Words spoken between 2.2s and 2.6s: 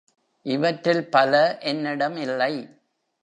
இல்லை.